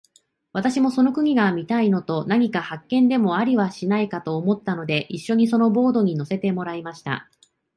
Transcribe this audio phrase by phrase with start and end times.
[0.51, 7.29] 私もその国が見たいのと、何か発見でもありはしないかと思ったので、一しょにそのボートに乗せてもらいました。